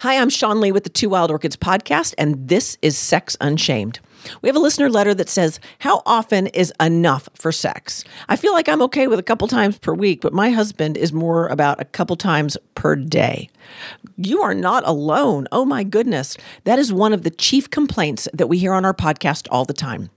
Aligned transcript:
Hi, 0.00 0.18
I'm 0.18 0.28
Sean 0.28 0.60
Lee 0.60 0.72
with 0.72 0.84
the 0.84 0.90
Two 0.90 1.08
Wild 1.08 1.30
Orchids 1.30 1.56
podcast, 1.56 2.12
and 2.18 2.48
this 2.48 2.76
is 2.82 2.98
Sex 2.98 3.34
Unshamed. 3.40 3.98
We 4.42 4.48
have 4.50 4.56
a 4.56 4.60
listener 4.60 4.90
letter 4.90 5.14
that 5.14 5.30
says, 5.30 5.58
How 5.78 6.02
often 6.04 6.48
is 6.48 6.70
enough 6.78 7.30
for 7.34 7.50
sex? 7.50 8.04
I 8.28 8.36
feel 8.36 8.52
like 8.52 8.68
I'm 8.68 8.82
okay 8.82 9.06
with 9.06 9.18
a 9.18 9.22
couple 9.22 9.48
times 9.48 9.78
per 9.78 9.94
week, 9.94 10.20
but 10.20 10.34
my 10.34 10.50
husband 10.50 10.98
is 10.98 11.14
more 11.14 11.46
about 11.46 11.80
a 11.80 11.86
couple 11.86 12.14
times 12.14 12.58
per 12.74 12.94
day. 12.94 13.48
You 14.18 14.42
are 14.42 14.54
not 14.54 14.86
alone. 14.86 15.48
Oh 15.50 15.64
my 15.64 15.82
goodness. 15.82 16.36
That 16.64 16.78
is 16.78 16.92
one 16.92 17.14
of 17.14 17.22
the 17.22 17.30
chief 17.30 17.70
complaints 17.70 18.28
that 18.34 18.48
we 18.48 18.58
hear 18.58 18.74
on 18.74 18.84
our 18.84 18.94
podcast 18.94 19.48
all 19.50 19.64
the 19.64 19.72
time. 19.72 20.10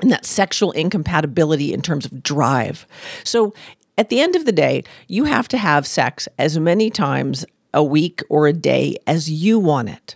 And 0.00 0.10
that 0.10 0.24
sexual 0.24 0.72
incompatibility 0.72 1.74
in 1.74 1.82
terms 1.82 2.06
of 2.06 2.22
drive. 2.22 2.86
So, 3.24 3.52
at 3.98 4.08
the 4.08 4.20
end 4.20 4.34
of 4.34 4.46
the 4.46 4.52
day, 4.52 4.84
you 5.08 5.24
have 5.24 5.46
to 5.48 5.58
have 5.58 5.86
sex 5.86 6.26
as 6.38 6.58
many 6.58 6.88
times 6.88 7.44
a 7.74 7.82
week 7.82 8.22
or 8.28 8.46
a 8.46 8.52
day 8.52 8.96
as 9.06 9.30
you 9.30 9.58
want 9.58 9.88
it. 9.88 10.14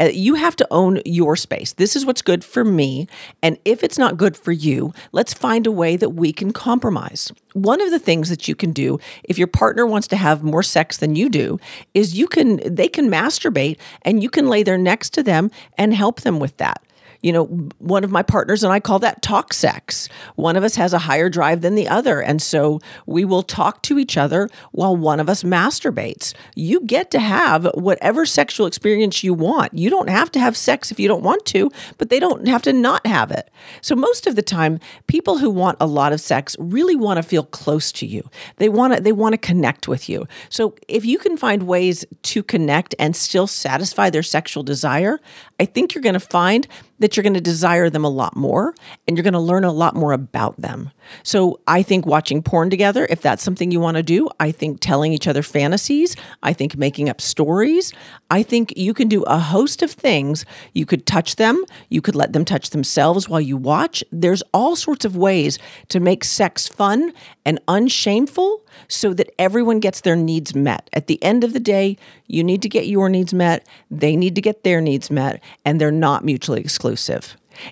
Uh, 0.00 0.04
you 0.12 0.36
have 0.36 0.54
to 0.54 0.66
own 0.70 1.00
your 1.04 1.34
space. 1.34 1.72
This 1.72 1.96
is 1.96 2.06
what's 2.06 2.22
good 2.22 2.44
for 2.44 2.64
me. 2.64 3.08
And 3.42 3.58
if 3.64 3.82
it's 3.82 3.98
not 3.98 4.16
good 4.16 4.36
for 4.36 4.52
you, 4.52 4.92
let's 5.10 5.34
find 5.34 5.66
a 5.66 5.72
way 5.72 5.96
that 5.96 6.10
we 6.10 6.32
can 6.32 6.52
compromise. 6.52 7.32
One 7.54 7.80
of 7.80 7.90
the 7.90 7.98
things 7.98 8.28
that 8.28 8.46
you 8.46 8.54
can 8.54 8.72
do 8.72 9.00
if 9.24 9.38
your 9.38 9.48
partner 9.48 9.86
wants 9.86 10.06
to 10.08 10.16
have 10.16 10.44
more 10.44 10.62
sex 10.62 10.98
than 10.98 11.16
you 11.16 11.28
do 11.28 11.58
is 11.94 12.16
you 12.16 12.28
can 12.28 12.60
they 12.64 12.88
can 12.88 13.10
masturbate 13.10 13.78
and 14.02 14.22
you 14.22 14.30
can 14.30 14.48
lay 14.48 14.62
there 14.62 14.78
next 14.78 15.10
to 15.14 15.22
them 15.22 15.50
and 15.76 15.92
help 15.94 16.20
them 16.20 16.38
with 16.38 16.56
that 16.58 16.80
you 17.22 17.32
know, 17.32 17.44
one 17.78 18.04
of 18.04 18.10
my 18.10 18.22
partners 18.22 18.62
and 18.62 18.72
I 18.72 18.78
call 18.78 19.00
that 19.00 19.22
talk 19.22 19.52
sex. 19.52 20.08
One 20.36 20.56
of 20.56 20.62
us 20.62 20.76
has 20.76 20.92
a 20.92 20.98
higher 20.98 21.28
drive 21.28 21.62
than 21.62 21.74
the 21.74 21.88
other. 21.88 22.20
And 22.22 22.40
so 22.40 22.80
we 23.06 23.24
will 23.24 23.42
talk 23.42 23.82
to 23.82 23.98
each 23.98 24.16
other 24.16 24.48
while 24.70 24.96
one 24.96 25.18
of 25.18 25.28
us 25.28 25.42
masturbates. 25.42 26.32
You 26.54 26.80
get 26.82 27.10
to 27.10 27.18
have 27.18 27.64
whatever 27.74 28.24
sexual 28.24 28.66
experience 28.66 29.24
you 29.24 29.34
want. 29.34 29.74
You 29.74 29.90
don't 29.90 30.08
have 30.08 30.30
to 30.32 30.38
have 30.38 30.56
sex 30.56 30.92
if 30.92 31.00
you 31.00 31.08
don't 31.08 31.24
want 31.24 31.44
to, 31.46 31.70
but 31.98 32.08
they 32.08 32.20
don't 32.20 32.46
have 32.46 32.62
to 32.62 32.72
not 32.72 33.04
have 33.06 33.32
it. 33.32 33.50
So 33.80 33.96
most 33.96 34.26
of 34.26 34.36
the 34.36 34.42
time, 34.42 34.78
people 35.08 35.38
who 35.38 35.50
want 35.50 35.78
a 35.80 35.86
lot 35.86 36.12
of 36.12 36.20
sex 36.20 36.54
really 36.60 36.96
want 36.96 37.16
to 37.16 37.22
feel 37.22 37.44
close 37.44 37.90
to 37.92 38.06
you. 38.06 38.28
They 38.56 38.68
want 38.68 38.94
to 38.94 39.00
they 39.00 39.12
want 39.12 39.32
to 39.32 39.38
connect 39.38 39.88
with 39.88 40.08
you. 40.08 40.26
So 40.50 40.74
if 40.86 41.04
you 41.04 41.18
can 41.18 41.36
find 41.36 41.64
ways 41.64 42.04
to 42.22 42.42
connect 42.42 42.94
and 42.98 43.16
still 43.16 43.46
satisfy 43.46 44.10
their 44.10 44.22
sexual 44.22 44.62
desire, 44.62 45.18
I 45.58 45.64
think 45.64 45.94
you're 45.94 46.02
going 46.02 46.14
to 46.14 46.20
find 46.20 46.68
that 46.98 47.16
you're 47.16 47.22
going 47.22 47.34
to 47.34 47.40
desire 47.40 47.90
them 47.90 48.04
a 48.04 48.08
lot 48.08 48.36
more 48.36 48.74
and 49.06 49.16
you're 49.16 49.24
going 49.24 49.32
to 49.34 49.40
learn 49.40 49.64
a 49.64 49.72
lot 49.72 49.94
more 49.94 50.12
about 50.12 50.60
them. 50.60 50.90
So 51.22 51.60
I 51.66 51.82
think 51.82 52.06
watching 52.06 52.42
porn 52.42 52.70
together, 52.70 53.06
if 53.08 53.22
that's 53.22 53.42
something 53.42 53.70
you 53.70 53.80
want 53.80 53.96
to 53.96 54.02
do, 54.02 54.28
I 54.40 54.52
think 54.52 54.80
telling 54.80 55.12
each 55.12 55.26
other 55.26 55.42
fantasies, 55.42 56.16
I 56.42 56.52
think 56.52 56.76
making 56.76 57.08
up 57.08 57.20
stories, 57.20 57.92
I 58.30 58.42
think 58.42 58.76
you 58.76 58.92
can 58.92 59.08
do 59.08 59.22
a 59.22 59.38
host 59.38 59.82
of 59.82 59.90
things. 59.90 60.44
You 60.74 60.86
could 60.86 61.06
touch 61.06 61.36
them, 61.36 61.64
you 61.88 62.00
could 62.00 62.14
let 62.14 62.32
them 62.32 62.44
touch 62.44 62.70
themselves 62.70 63.28
while 63.28 63.40
you 63.40 63.56
watch. 63.56 64.04
There's 64.12 64.42
all 64.52 64.76
sorts 64.76 65.04
of 65.04 65.16
ways 65.16 65.58
to 65.88 66.00
make 66.00 66.24
sex 66.24 66.68
fun 66.68 67.12
and 67.44 67.60
unshameful 67.68 68.64
so 68.88 69.14
that 69.14 69.30
everyone 69.38 69.80
gets 69.80 70.02
their 70.02 70.16
needs 70.16 70.54
met. 70.54 70.90
At 70.92 71.06
the 71.06 71.22
end 71.22 71.44
of 71.44 71.52
the 71.52 71.60
day, 71.60 71.96
you 72.26 72.44
need 72.44 72.62
to 72.62 72.68
get 72.68 72.86
your 72.86 73.08
needs 73.08 73.32
met, 73.32 73.66
they 73.90 74.14
need 74.14 74.34
to 74.34 74.42
get 74.42 74.62
their 74.62 74.80
needs 74.80 75.10
met, 75.10 75.42
and 75.64 75.80
they're 75.80 75.90
not 75.90 76.24
mutually 76.24 76.60
exclusive. 76.60 76.87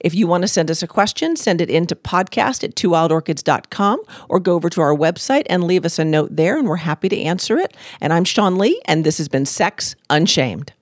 If 0.00 0.14
you 0.14 0.26
want 0.26 0.42
to 0.42 0.48
send 0.48 0.70
us 0.70 0.82
a 0.82 0.86
question, 0.86 1.36
send 1.36 1.60
it 1.60 1.70
in 1.70 1.86
to 1.88 1.96
podcast 1.96 2.64
at 2.64 2.74
twowildorchids.com 2.74 4.00
or 4.28 4.40
go 4.40 4.54
over 4.54 4.70
to 4.70 4.80
our 4.80 4.94
website 4.94 5.44
and 5.46 5.64
leave 5.64 5.84
us 5.84 5.98
a 5.98 6.04
note 6.04 6.34
there, 6.34 6.58
and 6.58 6.68
we're 6.68 6.76
happy 6.76 7.08
to 7.08 7.20
answer 7.20 7.58
it. 7.58 7.76
And 8.00 8.12
I'm 8.12 8.24
Sean 8.24 8.56
Lee, 8.56 8.80
and 8.86 9.04
this 9.04 9.18
has 9.18 9.28
been 9.28 9.46
Sex 9.46 9.94
Unshamed. 10.08 10.72